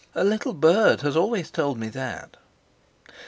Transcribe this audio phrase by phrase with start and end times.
[0.15, 2.35] A little bird has always told me that."